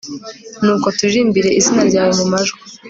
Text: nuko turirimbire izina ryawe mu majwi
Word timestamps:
nuko 0.63 0.87
turirimbire 0.97 1.49
izina 1.59 1.81
ryawe 1.89 2.11
mu 2.19 2.25
majwi 2.31 2.59